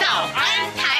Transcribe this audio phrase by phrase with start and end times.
[0.00, 0.95] 早安台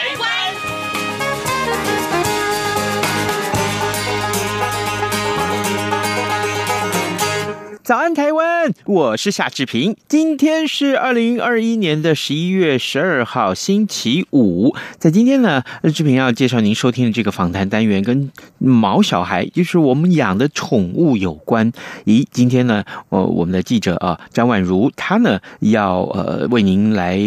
[7.87, 8.73] 早安，台湾！
[8.85, 9.95] 我是夏志平。
[10.09, 14.75] 今天是二零二一年的十一月十二号，星期五。
[14.99, 15.63] 在今天呢，
[15.95, 21.71] 志平要介绍您收听的这个访谈单元，跟毛小孩，就是我们养的宠物有关。
[22.07, 27.21] 咦，今天呢，呃，我们的记者啊，张婉如，她呢要呃为您来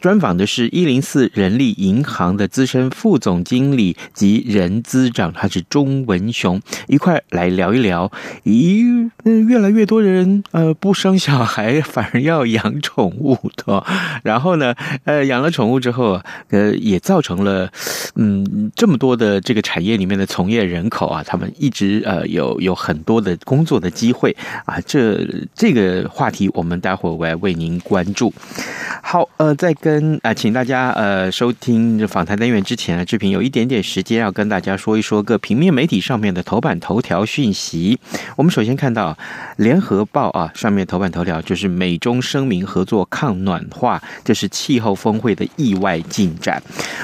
[0.00, 8.10] 专访的是一零四人力银行的资深副总经理及人资长，他是钟文雄，一块来聊一聊。
[8.44, 10.42] 咦，嗯，越来越多人。
[10.52, 13.84] 呃不生小孩，反而要养宠物的。
[14.22, 17.70] 然后呢，呃，养了宠物之后，呃，也造成了
[18.14, 24.34] 嗯这么多的这个产业里面的从业人口啊，他们一直呃有有很多的工作的机会
[24.64, 24.80] 啊。
[24.86, 28.32] 这这个话题，我们待会儿我来为您关注。
[29.02, 37.98] 好，呃，在跟啊、请大家呃收听访谈单元之前啊，志平有一点点时间要跟大家说一说各平面媒体上面的头版头条讯息。
[38.36, 39.16] 我们首先看到
[39.56, 40.06] 联合。
[40.12, 46.62] 报啊，上面头版头条就是美中声明合作抗暖化，这是气候峰会的意外进展。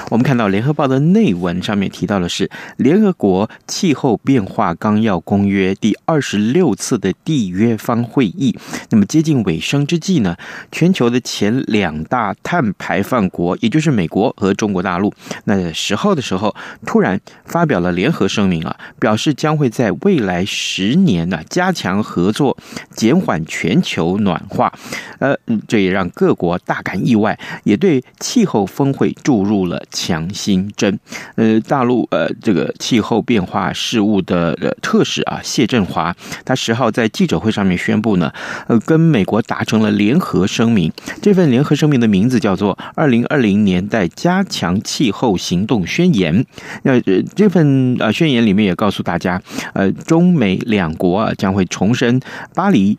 [0.09, 8.57] 我们看到联合报的内文上面提到的是联合国气候变化纲要公约第二十六次的缔约方会议，
[8.89, 10.35] 那么接近尾声之际呢，
[10.71, 22.42] 全球的前两大碳排放国，也就是美国和中国大陆，那十号的时候突然发表了联合声明啊，表示将会在未来十年呢加强合作。
[22.95, 24.73] 减缓全球暖化，
[25.19, 25.35] 呃，
[25.67, 30.99] 这也让各国大感意外，也对气候峰会注入了强心针。
[31.35, 38.31] 呃，大陆呃这个气候变化事务的呃特使啊谢振华，他十号在记者会上面宣布呢，
[38.67, 40.91] 呃，跟美国达成了联合声明。
[41.21, 46.43] 这份联合声明的名字叫做《二零二零年代加强气候行动宣言》。
[46.83, 49.41] 那呃这份呃宣言里面也告诉大家，
[49.73, 52.19] 呃，中美两国啊将会重申
[52.53, 52.97] 巴黎。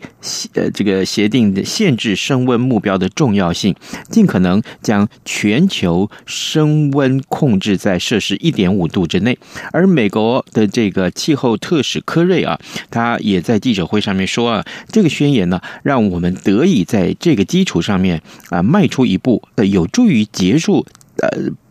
[0.54, 3.74] 呃，这个协定的限制升温目标的重要性，
[4.10, 9.38] 尽可能将全球升温控制在摄氏一点五度之内。
[9.72, 12.58] 而美国的这个气候特使科瑞啊，
[12.90, 20.86] 他也在记者会上面说啊，这个宣言呢，让我们得以在这个基础上面啊迈出一步，呃，有助于结束。
[21.18, 21.28] 呃，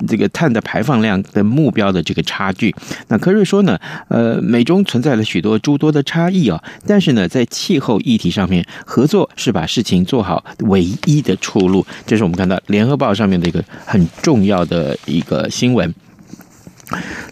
[0.08, 2.74] 这个碳的排放量的目标的这个差距，
[3.10, 3.78] 那科瑞说呢，
[4.08, 11.86] 呃，美中存在了许多诸多的差异啊，但是呢，在气候议题上面，合作是把事情做好唯一的出路。
[12.06, 15.94] 这是我们看到联合报上面的一个很重要的一个新闻。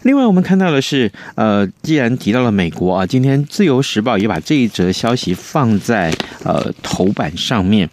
[0.02, 6.12] 另外，我们看到的是，呃，既然提到了美国啊，今天自由时报也把这一则消息放在
[6.44, 7.88] 呃头版上面。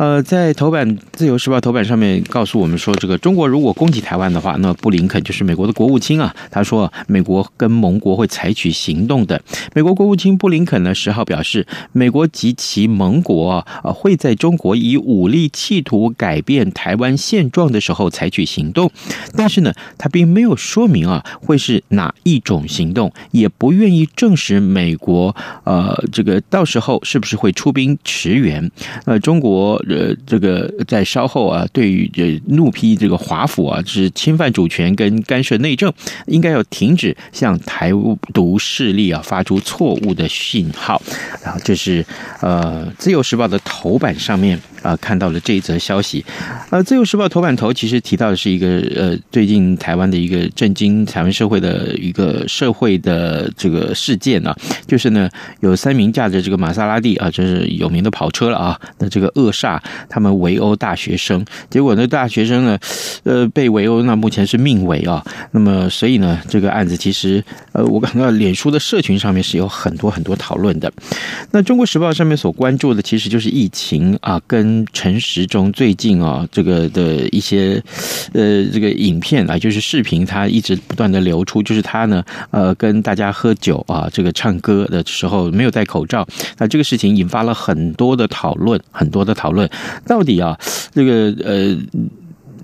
[0.00, 9.42] 呃，在头版《自由时报》头版上面告诉我们说，这个中国如果攻击台湾的话，那布林肯就是美国的国务卿啊，他说美国跟盟国会采取行动的。
[9.74, 18.90] 美国国务卿布林肯呢十号表示，美国及其盟国啊会在中国以武力企图改变台湾现状的时候采取行动，
[19.36, 28.70] 但是呢，他并没有说明啊会是哪一种行动，也不愿意证实美国呃这个到时候是不是会出兵驰援。
[29.04, 29.78] 呃，中国。
[29.94, 35.92] 呃，这个在稍后啊，对于这怒批这个华府啊，是侵犯主权跟干涉内政，
[36.26, 37.90] 应该要停止向台
[38.32, 41.00] 独势力啊发出错误的信号。
[41.44, 42.04] 然后这是
[42.40, 46.24] 呃《自由时报》的头版上面啊看到了这一则消息。
[46.70, 54.56] 呃，《自由时报》头版头其实提到的是一个呃最近台湾的一个震惊台湾社会的一个社会的这个事件啊，
[54.86, 55.28] 就是呢
[55.60, 59.80] 有三名驾着这个玛莎拉蒂啊，这是有名的跑车了啊，那这个恶煞。
[60.08, 62.78] 他们围殴大学生，结果呢，大学生呢，
[63.24, 65.24] 呃，被围殴，那目前是命危啊。
[65.52, 67.42] 那么，所以呢，这个案子其实，
[67.72, 70.92] 呃，我感到脸书的社群上面是有很多很多讨论的。
[71.50, 77.82] 那《中国时报》上面所关注的，其实就是疫情啊，跟陈时中最近啊，这个的一些
[78.32, 86.26] 呃，这个影片啊，就是视频，他一直不断的流出，就是他呢，呃，跟大家喝酒啊，这个唱歌的时候没有戴口罩，
[86.58, 89.68] 那这个事情引发了很多的讨论，很多的讨论。
[90.06, 90.58] 到底啊，
[90.94, 91.76] 这个呃。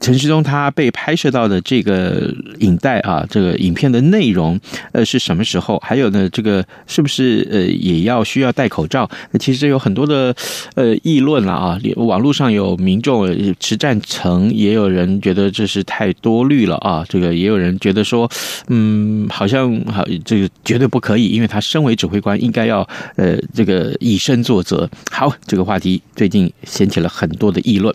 [0.01, 4.59] 陈时中他被拍摄到的这个影带啊，这个影片的内容，
[4.93, 5.79] 呃，是什么时候？
[5.85, 9.09] 还有呢，这个是不是呃也要需要戴口罩？
[9.31, 10.35] 那其实有很多的
[10.75, 13.27] 呃议论了啊，网络上有民众
[13.59, 18.31] 持赞成，也有人觉得这是太多虑了啊，这个也有人觉得说，
[18.69, 24.89] 嗯，好像好这个绝对不可以，因为他身为指挥官，应该要呃这个以身作则。
[25.11, 27.95] 好，这个话题最近掀起了很多的议论。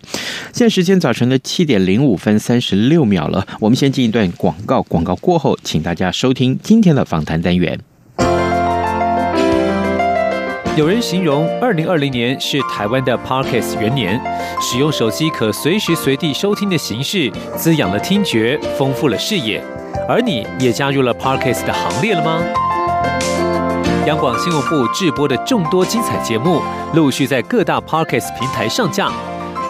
[0.54, 7.78] 现在时间早晨的七点零零五分三十六秒了，我们先进一段广告，广告过后，请大家收听今天的访谈单元。
[10.78, 14.18] 有人形容二零二零年是台湾的 Parkes 元年，
[14.62, 19.62] 使用手机可随时随地收听的形式，滋养了听觉，丰富了视野。
[20.08, 22.42] 而你也加入了 Parkes 的行列了吗？
[24.08, 26.62] 央广新闻部制播的众多精彩节目，
[26.96, 29.12] 陆续在各大 Parkes 平台上架，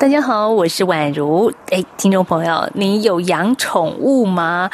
[0.00, 1.52] 大家好，我是宛如。
[1.68, 4.70] 哎，听众朋友，你有养宠物吗？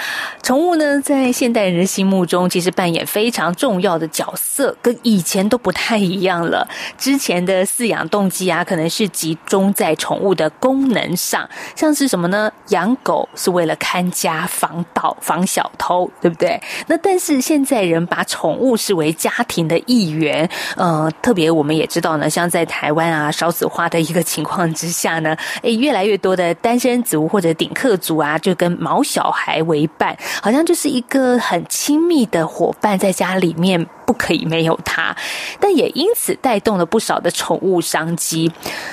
[0.47, 6.69] 宠物呢，在现代人的心目中，其实扮演非常重要的角色，跟以前都不太一样了。
[6.97, 12.49] 之前的饲养动机啊，可能是集中在宠物的功能上，像是什么呢？
[12.69, 16.63] 养狗是为了看家、防盗、防小偷，对不对？
[16.87, 25.19] 那但是现在人把宠物视为家庭的一员，呃，特别我们也知道呢，像在台湾啊，少子化的一个情况之下。
[25.19, 35.15] 呢，诶，越来越多的单身族或者顶客族啊，就跟毛小孩为伴，好像就是一个很亲密的伙伴，在家里面不可以没有他。
[35.61, 38.51] 但也因此带动了不少的宠物商机。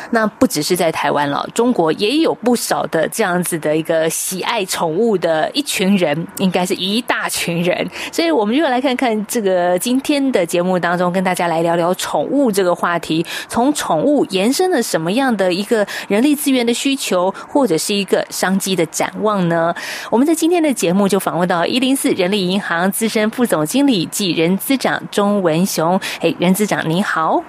[0.10, 7.90] 那不只是在台湾了，中国也有不少的这样子的一个喜爱宠物的一群人，应该是一大群人。
[8.12, 15.88] 所以，我们就来看看这个今天的节目当中，跟大家来聊聊宠物这个话题，从宠物延伸了什么样的一个。
[16.08, 19.74] 人力资源的需求，或者是一个商机的展望呢？
[20.10, 26.00] 我们在今天的节目就访问到一零四人力银行资深副总经理暨人资长钟文雄。
[26.22, 27.44] 哎，袁子长您好。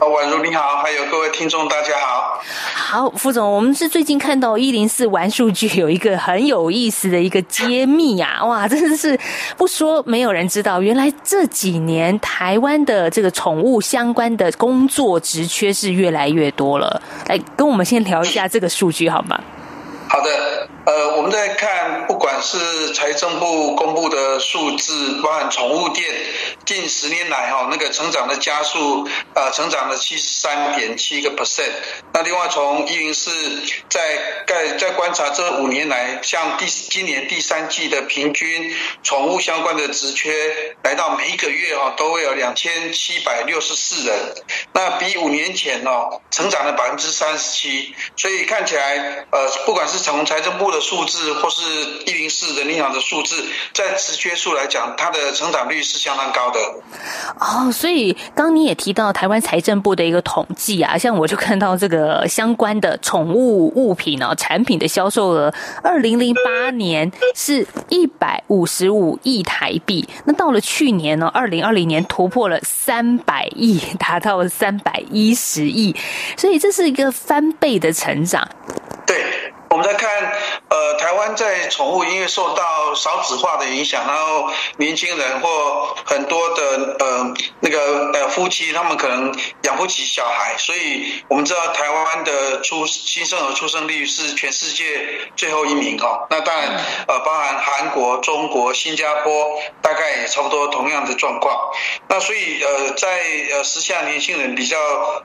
[0.00, 2.40] 宛如你好，还有各位听众，大家好。
[2.74, 9.18] 好，副总，我们是最近看到一零四玩数据有一个很有意思的一个揭秘啊，哇，真的是
[9.56, 17.00] 不说没有人知道，原来这几年台湾的这个宠物相关的工作职缺是越来越多了。
[17.28, 19.38] 来，跟我们先聊一下这个数据好吗？
[20.08, 20.28] 好的。
[20.88, 26.08] 呃，我们在看，不管是财政部公布的数字，包含宠物店
[26.64, 31.72] 近十年来哈那个成长的加速，呃，成长了七十三点七个 percent。
[32.14, 33.30] 那另外从一零四
[33.90, 34.00] 在
[34.46, 44.16] 在在观察这五年来，像第今年第三季的平均宠物相关的职缺，来到每一个月哈都会有两千七百六十四人，
[44.72, 47.94] 那比五年前哦成长了百分之三十七。
[48.16, 51.62] 所以看起来，呃，不管是从财政部的数字或是
[52.06, 53.34] 一零四人力银行的数字，
[53.72, 56.58] 在职缺数来讲，它的成长率是相当高的。
[57.40, 75.94] 哦，所以刚你也提到台湾财政部的一个统计啊，像我就看到这个相关的宠物物品啊产品的销售额，二零零八年是一百五十五亿台币，那到了去年呢，二零二零年突破了三百亿， 达到了三百一十亿，
[76.36, 78.48] 所以这是一个翻倍的成长。
[79.06, 79.16] 对。
[79.70, 80.32] 我们在看，
[80.68, 96.26] 呃，台湾湾在宠物因为受到少子化的影响，然后年轻人或很多的呃那个呃夫妻，他们可能养不起小孩，所以我们知道台湾的出新生儿出生率是全世界最后一名哦。
[96.30, 101.72] 那当然呃包含韩国、中国、新加坡，大概也差不多同样的状况。
[102.08, 103.08] 那所以呃在
[103.52, 104.76] 呃时下年轻人比较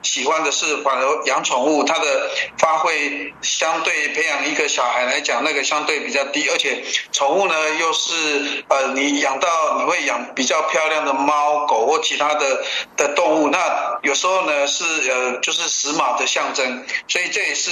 [0.01, 12.63] 喜欢的是反而养宠物，它的发挥相对培养一个小孩来讲，那个相对比较低，而且宠物呢又是呃你养到你会养比较漂亮的猫狗或其他的
[12.97, 17.71] 的动物，那有时候呢是呃就是时髦的象征，所以这也是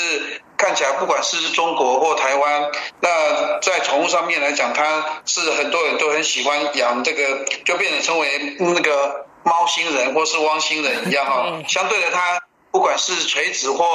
[0.57, 12.39] 看起来不管是中国或台湾，那在宠物上面来讲，它是很多人都很喜欢养这个，就变成称为那个猫星人或是汪星人一样 哈，相对的它。
[12.71, 13.85] 不管是垂直或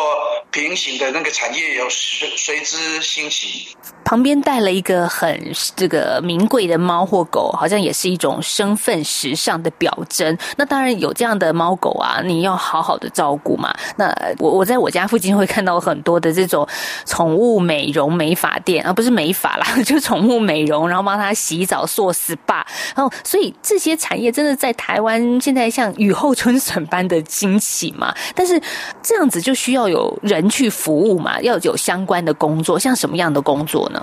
[0.51, 3.75] 平行的那个产业，有随随之兴起。
[4.07, 10.39] 旁边带了一个很这个名贵的猫或狗，好像也是一种身份时尚的表征。
[10.57, 13.75] 那当然有这样的猫狗啊，你要好好的照顾嘛。
[13.97, 14.07] 那
[14.39, 16.65] 我我在我家附近会看到很多的这种
[17.05, 22.65] 宠物美容美发店，啊、不是美发啦， 就宠物美容，然后帮它洗澡、做 SPA。
[22.95, 28.15] 然后，所以这些产业真的在台湾现在像雨后春笋般的兴起嘛。
[28.37, 28.63] 但是
[29.03, 33.96] 这样子就需要有人去服务嘛，要有相关的工作，像什么样的工作呢？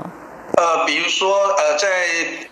[0.55, 1.87] 呃，比如说，呃，在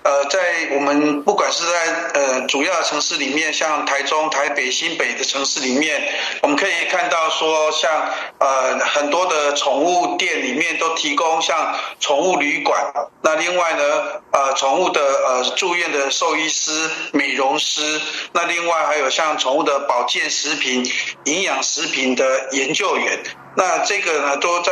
[0.02, 0.40] 呃，在
[0.72, 6.02] 我们不管是在呃主要城市里面，像台中、台北、新北的城市里面，
[6.42, 12.92] 我们可以看到说，像呃很多的宠物店里面都提供像宠物旅馆。
[13.22, 13.84] 那另外呢，
[14.32, 18.02] 呃，宠物的呃住院的兽医师、美容师。
[18.34, 20.92] 那另外还有像宠物的保健食品、
[21.26, 23.20] 营养食品的研究员。
[23.56, 24.72] 那这个呢，都在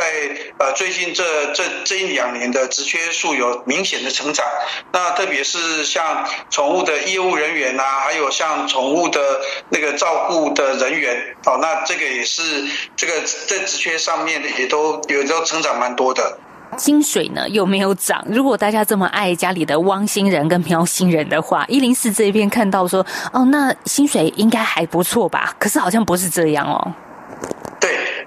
[0.58, 4.44] 呃最近这这这一两年的职缺数有明显的成长。
[4.92, 9.20] 那特别是像宠物的业务人员啊，还有像宠物的
[9.68, 12.42] 那个照顾的人员，哦，那这个也是
[12.96, 13.12] 这个
[13.46, 16.38] 在职缺上面也都有都成长蛮多的。
[16.78, 18.24] 薪水呢有没有涨？
[18.28, 25.54] 如果大家这么爱家里的汪星人跟喵星人的话，一零四这边看到说，哦，那薪水应该还不错吧？
[25.58, 26.94] 可是好像不是这样哦。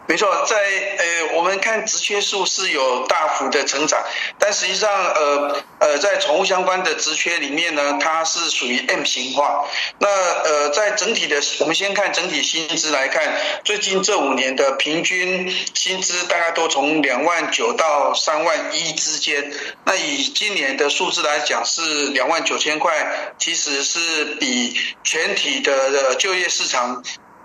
[0.06, 0.58] 没错，在
[0.98, 4.04] 呃，我们看职缺数是有大幅的成长，
[4.38, 9.66] 但实际上，呃呃，在宠物相关的职缺里面呢，它是属于 M 型化。
[10.00, 13.34] 那呃，在整体的，我们先看整体薪资来看，
[13.64, 19.54] 最近这五年的平均薪资大概都从两万九到三万一之间。
[19.86, 27.02] 那以今年的数字来讲是两万九千块，其实是比全体的就业市场。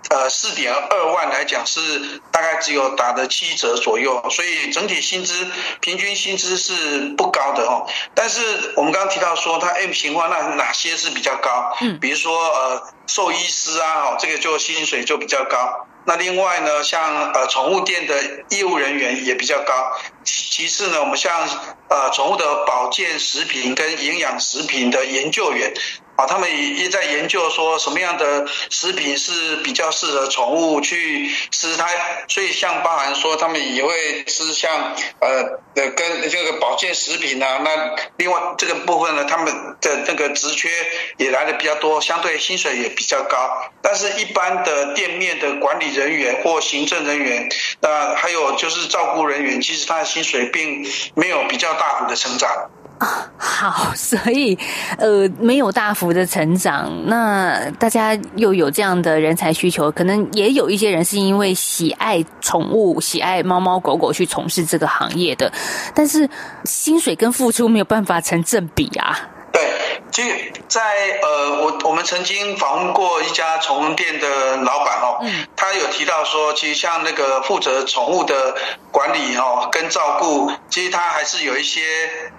[0.09, 5.47] 呃，四点二万来讲是大概只有打的七折左右，所以整体薪资
[5.81, 7.85] 平均薪资是不高的哦。
[8.15, 11.77] 但是我们刚刚提到说它 M 型化，那哪些是比较高？
[11.81, 15.85] 嗯，比如说呃兽医师啊，哦这个就薪水就比较高。
[16.05, 18.15] 那另外呢，像呃宠物店的
[18.49, 19.95] 业务人员也比较高。
[20.23, 21.47] 其其次呢，我们像
[21.87, 25.71] 呃宠物的保健食品跟营养食品的研究员。
[26.19, 31.87] 啊，他们也也在研究说什么样的食品是比较适合宠物去吃它，
[32.27, 40.69] 所以像包含说他们也会吃像呃的跟这个保健食品啊，那另外这个部分呢，他们的这个职缺
[41.15, 43.71] 也来的比较多，相对薪水也比较高。
[43.81, 47.49] 但是，一般的店面的管理人员或行政人员，
[47.79, 50.85] 那还有就是照顾人员，其实他的薪水并
[51.15, 52.69] 没有比较大幅的成长。
[52.99, 54.57] 啊，好，所以
[54.97, 56.91] 呃，没有大幅的成长。
[57.07, 65.51] 那大家又有这样的人才需求，可能也有一些人是因为喜爱宠物、喜爱猫猫狗狗去从事这个行业的，
[65.95, 66.29] 但是
[66.65, 69.17] 薪水跟付出没有办法成正比啊。
[70.11, 70.81] 其实在
[71.21, 78.55] 呃，我我们曾经访问过一家宠物店的老板哦，嗯他有提到说，其实像那个负责宠物的
[78.91, 81.81] 管理哦，跟照顾，其实他还是有一些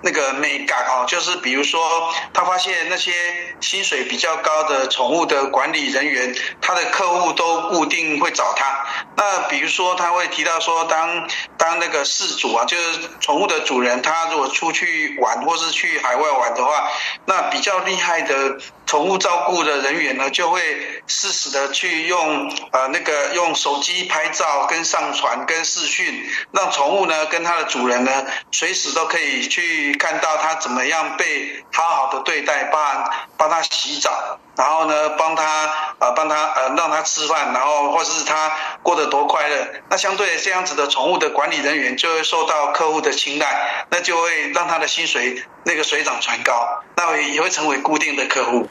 [0.02, 3.12] 那个美感哦，就是比如说，他发现那些
[3.60, 8.84] 薪水比较高的宠物的管理人员，他的客户都固定会找他。
[9.16, 16.90] 那比如说，他会提到说，当当那个事主啊，就是宠物的主人，他如果出去玩或是去海外玩的话，
[17.26, 17.59] 那比。
[17.60, 34.38] 较厉害的宠物照顾的人员呢，就会适时的去用呃那个用手机拍照跟上传跟视讯，让宠物呢跟它的主人呢随时都可以去看到它怎么样被好好的对待，帮帮它洗澡。
[34.56, 38.52] 然后呢，帮他呃，帮他呃，让他吃饭，然后或者是他
[38.82, 39.66] 过得多快乐。
[39.88, 48.68] 那相对这样子的宠物的管理人员就会受到客户的青睐，那就会让他的薪水那个水涨船高，那也会成为固定的客户。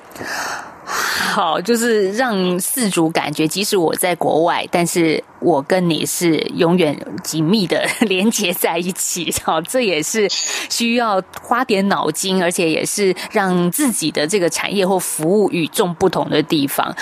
[0.92, 9.32] 好，就是让世主感觉，即使我在国外，但是我跟你是永远紧密的连接在一起。
[9.46, 10.28] 好，这也是
[10.70, 16.96] 需要花点脑筋，而且也是让自己的这个产业或服务与众不同的地方。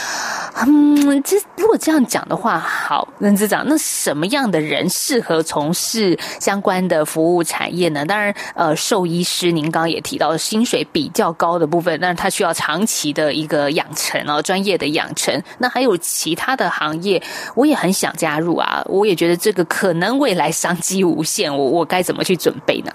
[0.65, 8.03] 嗯，这如果这样讲的话，好，任执掌，那什么样的人适合从事相关的服务产业呢？
[8.05, 13.67] 当然，呃，兽医师您刚刚也提到，薪水比较高的部分，但是他需要长期的一个。
[13.77, 15.43] 养成哦，专业的养成。
[15.59, 17.21] 那还有其他的行业，
[17.53, 18.81] 我也很想加入啊。
[18.85, 22.91] 我也觉得这个可能未来商机无限，我我该怎么去准备呢？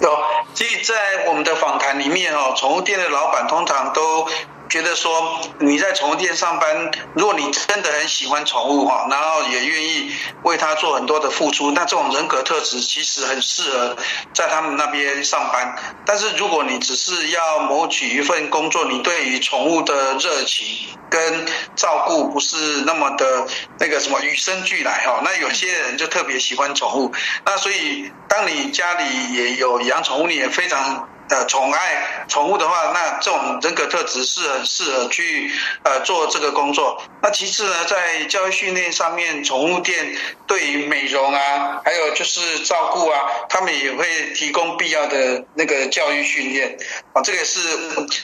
[0.00, 0.08] 有，
[0.54, 4.26] 其实，在我们的访谈里面哦，宠物店的老板通常都。
[4.72, 10.10] 觉得说你在宠物店上班，如果你真的很喜欢宠物哈，然后也愿意
[10.44, 13.94] 为它做很多的付出，那这种人格特质其实很适合
[14.32, 15.76] 在他们那边上班。
[16.06, 20.66] 但是如果你只是要谋取一份工作，你对于宠物的热情
[21.10, 23.46] 跟照顾不是那么的
[23.78, 27.12] 那个什么与生俱来哈，那有些人就特别喜欢宠物。
[27.44, 31.10] 那所以当你家里也有养宠物，你也非常。
[31.32, 35.50] 呃，宠爱宠物的话，那这种人格特质是很适合去
[35.82, 37.02] 呃做这个工作。
[37.22, 40.14] 那其次呢，在教育训练上面，宠物店
[40.46, 46.76] 对于美容啊，还有就是照顾啊，他们也会提供必要的那个教育训练
[47.14, 47.22] 啊。
[47.22, 47.60] 这个是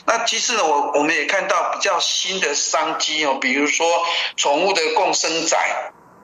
[0.04, 3.86] 那其次呢，我我们也看到比较新的商机哦，比如说
[4.36, 5.56] 宠物的共生仔。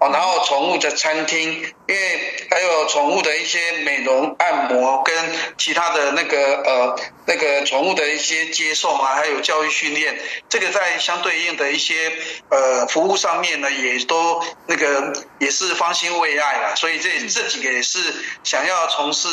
[0.05, 1.53] 哦，然后宠物的餐厅，
[1.87, 5.15] 因为还有宠物的一些美容按摩跟
[5.57, 6.97] 其他的那个呃
[7.27, 10.15] 那个宠物的一些接送啊，还有教育训练，
[10.49, 12.13] 这个在相对应的一些
[12.51, 16.75] 呃服务上面呢，也都那个也是方兴未艾啦。
[16.75, 17.99] 所以这这几个也是
[18.43, 19.29] 想要从事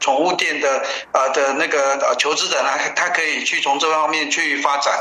[0.00, 4.94] 宠物店的呃的那个呃求职者呢，他可以去从这方面去发展。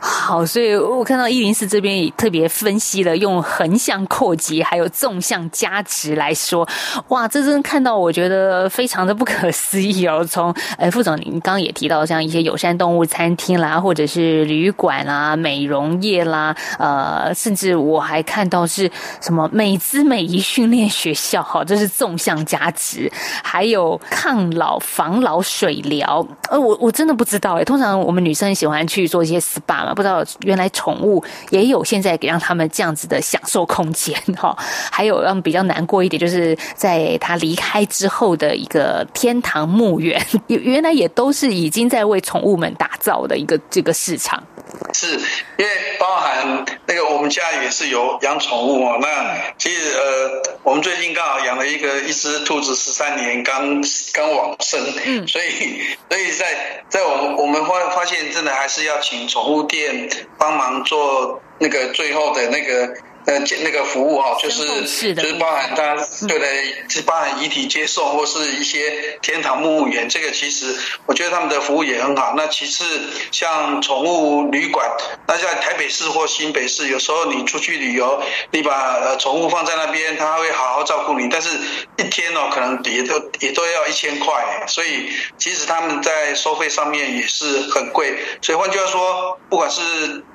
[0.00, 6.68] 好，所以我看到一零四这边也特别分析了，用横向扩及还有纵向加值来说，
[7.08, 10.22] 哇，这真看到我觉得非常的不可思议哦。
[10.22, 18.90] 从呃副总您刚刚也提到，像一些友善动物餐厅啦，或者是旅馆啦、美容业啦，呃，甚至我还看到是
[19.22, 23.10] 什么美姿美仪训练学校，哈，这是纵向加值，
[23.42, 29.40] 还有抗老防老水疗，呃，我我真的不知道哎，通常我们女生喜欢去做一些。
[29.40, 34.56] SPA 嘛，不知道原来宠物也有现在给让他们这样子的享受空间哈，
[34.90, 44.42] 还有让比较难过一点，就是在他离开之后的一个天堂墓园， 原来也都是已经在为宠物们打造的一个这个市场。
[44.92, 45.18] 是
[45.56, 45.68] 因为
[45.98, 62.94] 包含那个我们家也是有养宠物哦，那其实呃，我们最近刚好养了一个一只兔子，十三年刚刚往生，嗯，所以所以在在我们我们发发现，真的还是要请宠物店帮忙做那个最后的那个。
[63.26, 65.94] 呃，那个服务哈，就是就是包含它，
[66.26, 66.46] 对的，
[66.88, 70.74] 是包含遗体接送或是一些天堂墓园，这个其实
[71.06, 72.34] 我觉得他们的服务也很好。
[72.36, 72.84] 那其次，
[73.30, 74.90] 像宠物旅馆，
[75.28, 81.50] 那在台北市或新北市，有时候你出去旅游，你把呃宠物放在那边，他会好好照顾你，但是
[81.98, 88.16] 一天哦，可能也都也都要一千块，所以其实他们在收费上面也是很贵。
[88.40, 89.80] 所以换句话说，不管是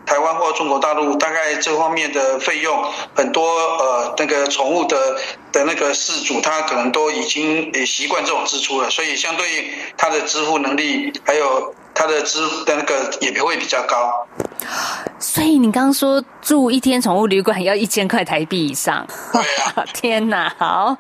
[0.06, 2.92] 台湾或中国大陆，大概这方面的费用。
[3.16, 5.18] 很多呃，那个宠物的
[5.52, 14.28] 的那个事主，他可能都已经也习惯这种支出了，所以相对他的支付能力，还有他的支的那个也会比较高。
[15.18, 19.06] 所以你刚刚说住一天宠物旅馆要一千块台币以上，
[19.94, 20.54] 天哪！
[20.58, 20.96] 好，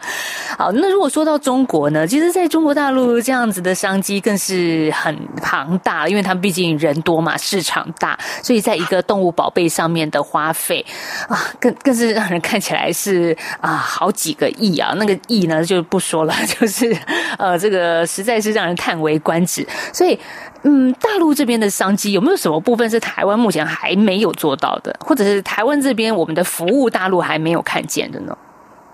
[0.57, 2.07] 好，那如果说到中国呢？
[2.07, 10.83] 其实在中国大陆这样子的商机更是很庞大，因为他们毕竟人多嘛，市场大，所以在一个动物宝贝上面的花费
[11.27, 16.95] 啊，更更是让人看起来是啊好几个亿啊，那个亿呢就不说了， 就是
[17.37, 19.67] 呃这个实在是让人叹为观止。
[19.93, 20.17] 所以
[20.65, 28.35] 嗯，大陆这边的商机有没有什么部分是台湾目前还没有做到的，或者是台湾这边我们的服务大陆还没有看见的呢？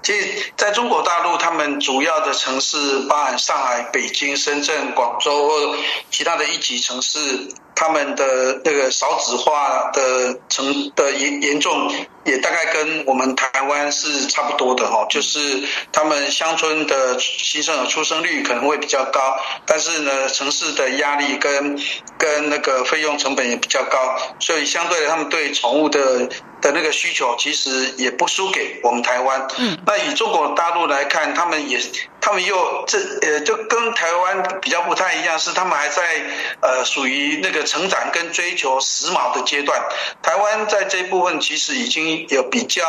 [0.04, 5.54] 其实在中国大陆，他们主要的城市包含上海、北京、深圳、广州或
[6.10, 7.20] 其他的一级城市。
[7.74, 11.92] 他们的那个少子化的程的严严重，
[12.26, 15.40] 也大概跟我们台湾是差不多的哈，就是
[15.92, 21.80] 他们乡村的新生儿出生率可能会比较高，但是呢，城市的压力跟
[22.18, 26.28] 跟那个费用成本也比较高，所以相对的，他们对宠物的
[26.62, 29.48] 的那个需求其实也不输给我们台湾。
[29.58, 31.80] 嗯，那以中国大陆来看，他们也。
[32.24, 36.04] 他们又这呃，就跟台湾比较不太一样，是他们还在
[36.62, 39.82] 呃属于那个成长跟追求时髦的阶段。
[40.22, 42.84] 台湾在这一部分其实已经有比较，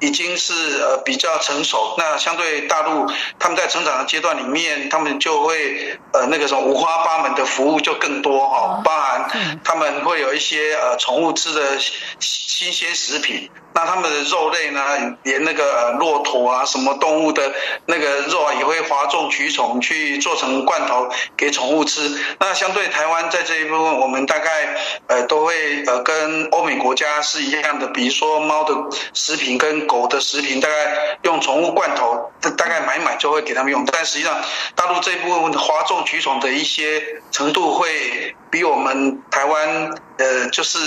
[0.00, 1.94] 已经是呃比较成熟。
[1.98, 3.06] 那相对大陆，
[3.38, 11.78] 他们在成长的阶段里面，他们就会呃那个什么五花八门的服务就更多哈，包含他们会有一些呃宠物吃的
[12.18, 13.50] 新鲜食品。
[13.72, 14.82] 那他们的肉类呢，
[15.22, 17.52] 连那个骆驼啊，什么动物的
[17.86, 22.18] 那个肉啊，也会哗众取宠去做成罐头给宠物吃。
[22.38, 28.74] 那相对台湾在这一部分，我们大概呃都会呃跟欧美国家是一样的，比如说猫的
[29.14, 33.84] 食品跟狗的食品，大概用宠物罐头，大概买买就会给他们用。
[33.86, 34.36] 但实际上，
[34.74, 39.94] 大陆这一部分哗众取宠的一些程度会比我们台湾。
[40.20, 40.78] 呃，就是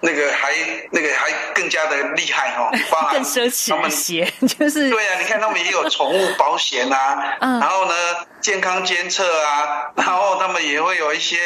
[0.00, 0.52] 那个还
[0.90, 7.94] 那个还更加的厉害哦， 包含更奢侈一些， 就是对啊，你看他们也有宠物保险啊，然后呢
[8.40, 11.36] 健康监测啊，然后他们也会有一些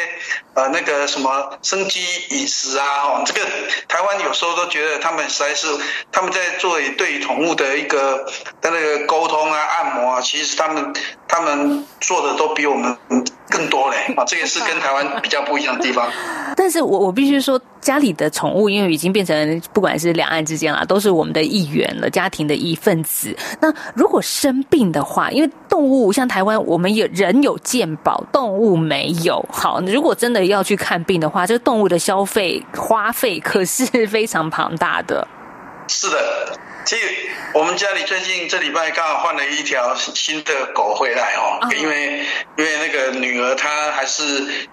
[0.55, 3.41] 呃那个什么生机饮食啊，哦，这个
[3.87, 5.67] 台湾有时候都觉得他们实在是
[6.11, 8.25] 他们在做对于宠物的一个
[8.59, 10.93] 的那个沟通啊、按摩啊，其实他们
[11.27, 12.97] 他们做的都比我们
[13.49, 16.09] 更多嘞啊， 这也是跟台湾比较不一样的地方。
[16.57, 23.35] 但是我我必须说，家里的宠物因为已经变成不管是两岸之间啦，都是我们的一员了，家庭的一份子。
[23.59, 29.45] 那如果生病的话，因为动物像台湾，我们有人有健保，动物没有。
[29.51, 35.27] 好，如果真的要去看病的话，这个动物的消费花费可是非常庞大的。
[35.87, 36.59] 是的。
[36.85, 37.03] 其实
[37.51, 42.23] 我们家里最近这礼拜刚好换了一条新的狗回来哦，因为
[42.57, 44.23] 因为那个女儿她还是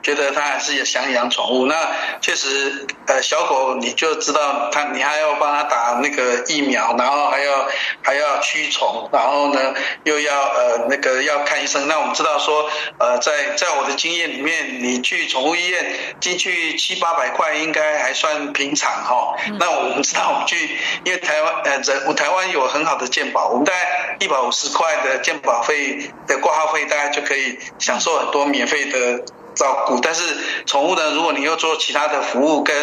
[0.02, 1.64] 觉得她还是想养宠物。
[1.64, 1.74] 那
[2.20, 7.66] 确实，呃，小狗你就知道它，你还要帮它打那个疫苗，然后还要
[8.02, 11.88] 还要驱虫，然后呢又要呃那个要看医生。
[11.88, 19.34] 那我们知道说，呃，在在我的经验里面，你去宠物医院进去七八百块应该还算平常哈。
[19.58, 22.16] 那我们知道我们去，因为台湾呃人。
[22.16, 29.98] 台湾有很好的鉴宝，我们大概一百五十块的鉴宝费的挂号费，大概就可以享受很多免费的照顾。
[30.00, 30.22] 但是
[30.66, 32.74] 宠物呢，如果你又做其他的服务跟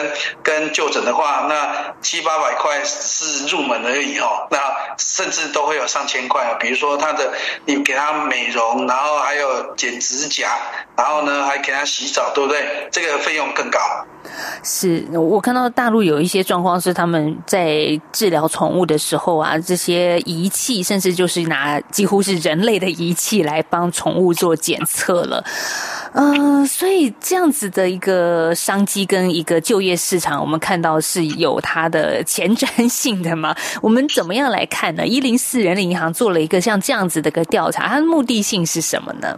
[0.43, 4.47] 跟就诊的话，那七八百块是入门而已哦。
[4.51, 4.59] 那
[4.97, 7.33] 甚至都会有上千块，比如说它的
[7.65, 10.57] 你给它美容，然后还有剪指甲，
[10.95, 12.87] 然后呢还给它洗澡，对不对？
[12.91, 13.79] 这个费用更高。
[14.63, 25.43] 是我看到大陆有一些状况是他们在治疗宠物的时候啊，这些仪器甚至就是拿几乎是人类的仪器来帮宠物做检测了，
[26.13, 33.53] 呃，所以这样子的一个商机跟一个就业市场，我们看到是有它的前瞻性的嘛？
[33.81, 35.05] 我们怎么样来看呢？
[35.05, 39.37] 一零四人力银行做了一个像这样子的一个调查，它的目的性是什么呢？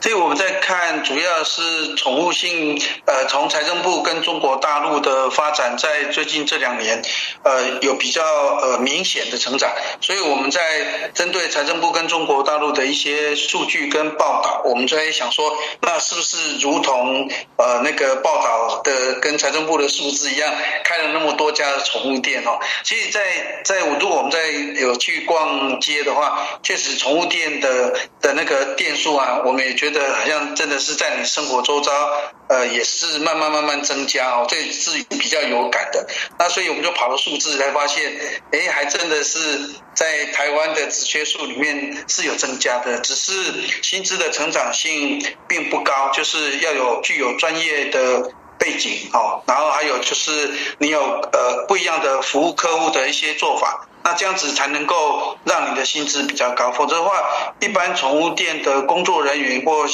[0.00, 7.02] 所以我们在看，主要是宠物性，呃，从财政部跟中国大陆的发展，在最近这两年，
[7.42, 9.70] 呃，有比较呃明显的成长。
[10.02, 20.52] 所以我们在针对财政部跟中国大陆的一些数据跟报道，我们在想说，那是不是如同呃那个报道的跟财政部的数字一样，
[20.84, 22.58] 开了那么多家宠物店哦？
[22.82, 23.24] 其实在，
[23.64, 30.14] 在在如果我们在有去逛街的话，确实宠物店的的那个店数啊，我们也觉得。
[30.14, 31.92] 好像真的是在你生活周遭，
[32.48, 36.06] 呃，也是慢慢慢慢增加哦，这是比较有感的。
[36.38, 38.18] 那所以我们就跑了数字，才发现，
[38.52, 43.32] 哎，还真的是在台湾的职缺数里面是有增加的，只是
[43.82, 53.88] 薪资的成长性并不高，就是要有具有专业的背景哦，然后还有就是你有呃不一样的服务客户的一些做法。
[54.04, 57.10] 那这样子才能够让你的薪资比较高，否则的话，
[57.58, 59.86] 一般宠物店的工作人员或或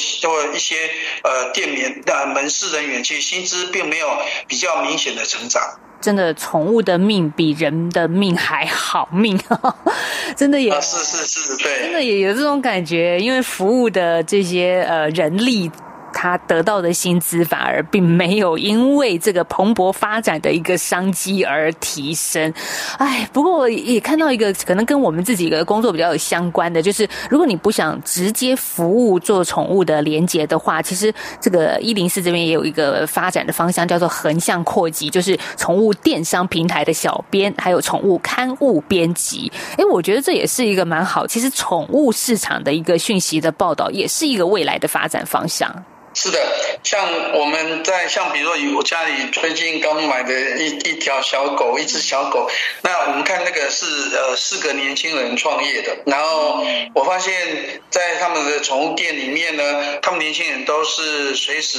[0.52, 0.90] 一些
[1.22, 4.08] 呃店员的门市人员，其实薪资并没有
[4.48, 5.62] 比较明显的成长。
[6.00, 9.38] 真的，宠物的命比人的命还好命，
[10.34, 15.70] 真的也是是是，对，真的也有这种感觉，因为服务的这些呃人力。
[16.12, 22.52] 他得到的薪资反而并没有因为这个蓬勃发展的一个商机而提升。
[22.98, 39.50] 哎，不过也看到一个可能跟我们自己的工作比较有相关的，就是如果你不想直接服务做宠物的连结的话，其实这个一零四这边也有一个发展的方向，叫做横向扩及，就是宠物电商平台的小编，还有宠物刊物编辑。
[39.76, 41.26] 哎，我觉得这也是一个蛮好。
[41.26, 45.70] 其实宠物市场的一个讯息的报道，也是一个未来的发展方向。
[46.12, 46.38] 是的，
[46.82, 52.50] 像我们在像比如说，我家里最近刚买的一一条小狗，一只小狗。
[52.82, 61.78] 那我们看那个是呃四个年轻人创业的，然后我发现，在他们的宠物店里面呢，他们年轻人都是随时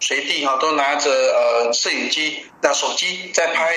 [0.00, 3.74] 随地哈都拿着呃摄影机、那手机在拍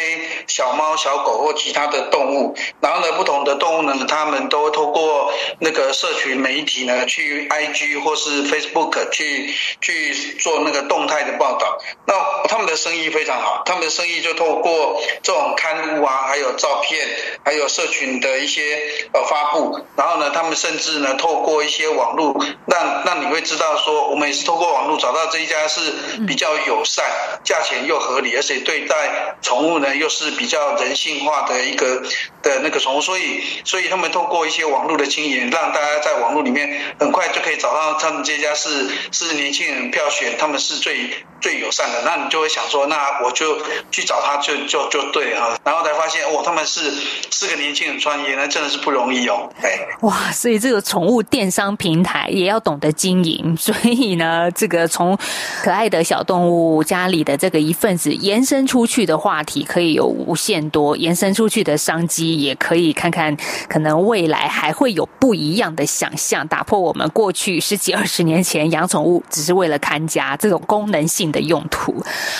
[0.47, 2.55] 小猫、小狗或其他的动物。
[2.79, 9.53] 然后呢，不同的动物呢，他们都透过那个社群媒体呢，去 IG 或是 Facebook 去。
[9.81, 12.13] 去做那个动态的报道，那
[12.47, 17.07] 他们的生意非常好，他们的生意就透过这种刊物啊，还有照片，
[17.43, 18.81] 还有社群的一些
[19.13, 22.35] 呃发布，然后呢，他们甚至呢透过一些网络，
[22.67, 25.81] 让让你会知道说，我们也是透过网络找到这一家是
[26.27, 27.05] 比较友善，
[27.43, 32.03] 价钱又合理，而且对待宠物呢又是比较人性化的一个
[32.43, 39.85] 的那个宠物，所以所以他们透过一些网络的经营，让大家在网络里面很快就可以找到他们这家是是年轻人。
[39.95, 41.09] 票选他们是最
[41.39, 43.59] 最友善的，那你就会想说，那我就
[43.91, 46.91] 去找他就，就就就对哈，然后才发现哦，他们是
[47.29, 49.49] 四个年轻人创业，那真的是不容易哦。
[49.61, 55.17] 哎，哇，所以这个宠物电商平台也要懂得经营，所以呢，这个从
[55.63, 63.37] 可爱的小动物家里的这个一份子延伸出去的话题可以有无限多，延伸出去的商机也可以看看，
[63.69, 69.79] 可能未来还会有不一样的想象，打破我们过去十几二十年前养宠物只是为了。
[69.85, 71.93] 看家这种功能性的用途。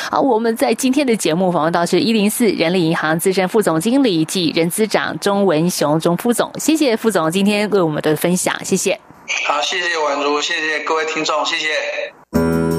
[0.10, 9.00] 好，我们在今天的节目访问到是一零四人力银行资深副总经理暨人资长钟文雄钟副总，谢谢副总今天为我们的分享，谢谢。
[9.46, 12.75] 好，谢谢婉如，谢谢各位听众，谢谢。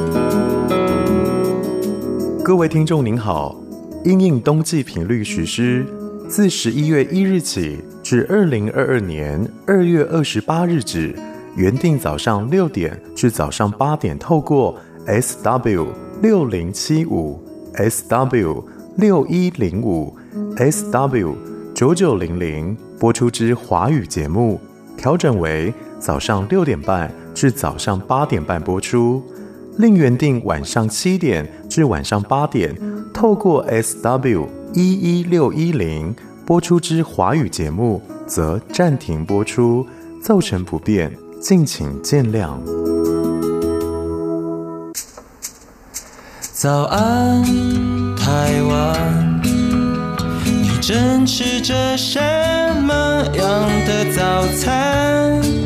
[2.46, 3.56] 各位听众您好，
[4.04, 5.84] 因应冬季频率实施，
[6.28, 11.12] 自十一月一日起至二零二二年二月二十八日止。
[11.56, 14.78] 原定早上六点至早上八点，透过
[15.08, 15.88] SW
[16.22, 17.42] 六零七五、
[17.74, 18.62] SW
[18.96, 20.16] 六一零五、
[20.56, 21.34] SW
[21.74, 24.60] 九九零零播出之华语节目，
[24.96, 29.20] 调整为早上六点半至早上八点半播出；
[29.78, 32.74] 另原定晚上七点至晚上八点，
[33.12, 36.14] 透过 SW 一一六一零
[36.46, 39.86] 播出之华语节目，则暂停播出，
[40.22, 41.12] 造成不便。
[41.38, 42.58] 敬请见谅。
[46.40, 47.44] 早安，
[48.16, 49.40] 台湾，
[50.44, 52.18] 你正吃着什
[52.82, 52.94] 么
[53.36, 55.65] 样的早餐？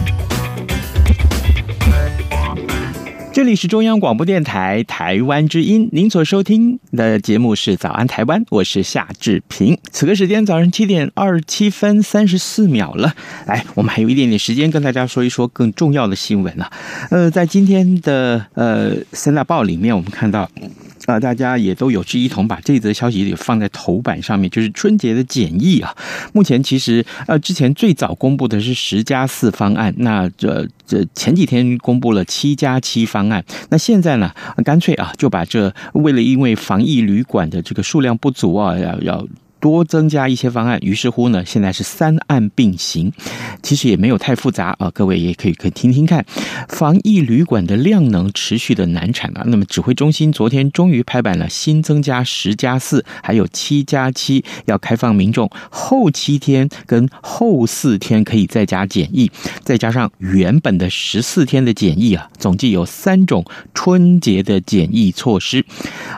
[3.33, 9.77] 这里是中央广播电台台湾之音，您所收听的节目是《早安台湾》，我是夏志平。
[9.89, 13.13] 此刻时间早上七点二十七分三十四秒了，
[13.47, 16.69] 来，我们还有一点点时间跟大家说一说更重要的新闻了。
[17.09, 20.49] 呃，在今天的呃三大报里面，我们看到。
[21.05, 25.95] 啊，大家也都有志一同把这则消息也放在头版上面，就是春节的检疫啊。
[26.33, 34.31] 目前其实呃，之前最早公布的是十加四方案，那这这前几天公布了七加七方案，那现在呢，
[34.63, 39.27] 干脆啊就把这为了因为防疫旅馆的这个数量不足啊，要要。
[39.61, 43.13] 多增加一些方案，于是乎呢，现在是三案并行，
[43.61, 44.89] 其实也没有太复杂啊。
[44.91, 46.25] 各位也可以可以听听看，
[46.67, 49.43] 防疫旅馆的量能持续的难产啊。
[49.45, 59.31] 那么指挥中心昨天终于拍板了，新增加十加四，还有七加七，要开放民众后七天跟后四天可以在家检疫，
[59.63, 63.45] 再加上原本的十四天的检疫啊，总计有三种
[63.75, 65.63] 春节的检疫措施。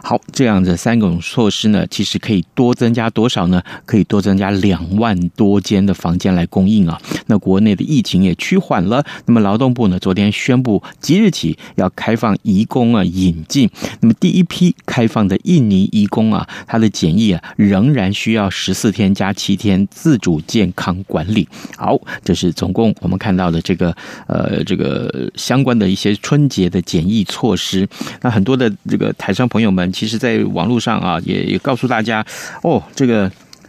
[0.02, 3.30] 好，这样的三种措施呢，其实可以多增加多。
[3.34, 3.62] 少呢？
[3.86, 7.00] 可以多增加两万多间的房间来供应啊。
[7.26, 13.68] 那国内的疫情也趋缓了，那么劳动部呢，昨天宣布即日起要开放移工啊引进。
[14.02, 21.48] 那么第一批开放的印尼移工啊，他的检疫啊仍然需要十四天加七天自主健康管理。
[21.76, 23.96] 好，这是总共我们看到的这个
[24.28, 27.88] 呃这个相关的一些春节的检疫措施。
[28.22, 32.24] 那很多的这个台商朋友们，其实在网络上啊也也告诉大家
[32.62, 33.23] 哦，这个。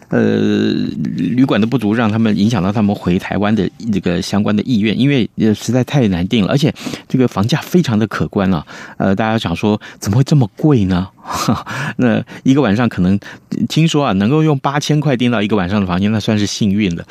[0.09, 0.71] 呃，
[1.15, 6.73] 旅馆的不足让他们影响到他们回台湾的这个相关的意愿，因为实在太难订了，而且
[7.07, 8.65] 这个房价非常的可观啊。
[8.97, 11.09] 呃，大家想说怎么会这么贵呢？
[11.97, 13.19] 那一个晚上可能
[13.67, 17.03] 听说啊，能够用八千块订到一个晚上的房间，那算是幸运了。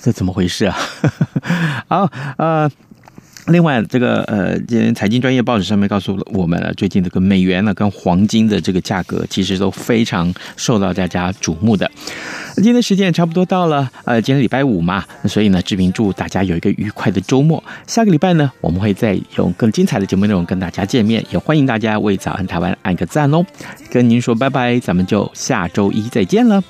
[0.00, 0.76] 这怎么回事啊？
[1.88, 2.70] 好，呃。
[3.48, 11.90] 另外，这个呃，今天财经专业报纸上面告诉了我们了，最近这个美元呢跟黄金的这个价格，其实都非常受到大家瞩目的。
[12.56, 17.62] 今天时间也差不多到了，呃，今天礼拜五嘛，所以呢，志平祝大家有一个愉快的周末。
[17.86, 23.44] 下个礼拜呢，我们会再用更精彩的节目内容跟大家见面，也欢迎大家为早安台湾按个赞哦。
[23.90, 26.62] 跟您说拜拜，咱们就下周一再见了。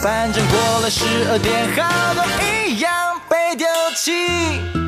[0.00, 2.24] 反正过了十二点，好多
[2.66, 2.90] 一样
[3.28, 4.87] 被丢弃。